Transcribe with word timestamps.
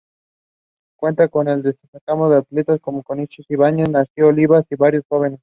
Cuentan 0.97 1.27
con 1.29 1.45
destacados 1.61 2.33
atletas 2.33 2.81
como 2.81 3.03
Conchita 3.03 3.53
Ibáñez, 3.53 3.87
Narciso 3.87 4.29
Oliva 4.29 4.65
y 4.67 4.75
varios 4.75 5.03
jóvenes. 5.07 5.39